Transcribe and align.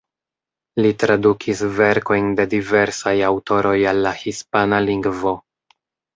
Li 0.85 0.89
tradukis 1.03 1.61
verkojn 1.79 2.31
de 2.39 2.47
diversaj 2.55 3.15
aŭtoroj 3.29 3.75
al 3.93 4.03
la 4.09 4.17
hispana 4.25 4.83
lingvo. 4.89 5.37